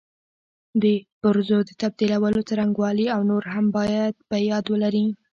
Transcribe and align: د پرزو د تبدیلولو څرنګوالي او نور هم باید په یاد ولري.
د 0.81 0.83
پرزو 1.21 1.59
د 1.65 1.71
تبدیلولو 1.81 2.39
څرنګوالي 2.49 3.05
او 3.15 3.21
نور 3.29 3.43
هم 3.55 3.65
باید 3.77 4.13
په 4.29 4.37
یاد 4.49 4.65
ولري. 4.73 5.05